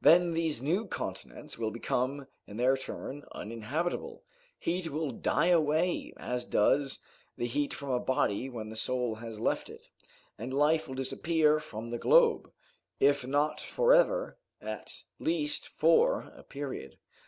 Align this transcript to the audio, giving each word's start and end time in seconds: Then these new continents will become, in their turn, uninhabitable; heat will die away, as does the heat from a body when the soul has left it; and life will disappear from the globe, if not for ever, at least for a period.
Then 0.00 0.32
these 0.32 0.60
new 0.60 0.88
continents 0.88 1.56
will 1.56 1.70
become, 1.70 2.26
in 2.48 2.56
their 2.56 2.76
turn, 2.76 3.22
uninhabitable; 3.30 4.24
heat 4.58 4.88
will 4.90 5.12
die 5.12 5.50
away, 5.54 6.12
as 6.16 6.46
does 6.46 6.98
the 7.36 7.46
heat 7.46 7.72
from 7.72 7.90
a 7.90 8.00
body 8.00 8.48
when 8.48 8.70
the 8.70 8.76
soul 8.76 9.14
has 9.14 9.38
left 9.38 9.70
it; 9.70 9.86
and 10.36 10.52
life 10.52 10.88
will 10.88 10.96
disappear 10.96 11.60
from 11.60 11.90
the 11.90 11.98
globe, 11.98 12.50
if 12.98 13.24
not 13.24 13.60
for 13.60 13.94
ever, 13.94 14.36
at 14.60 14.90
least 15.20 15.68
for 15.68 16.32
a 16.34 16.42
period. 16.42 16.98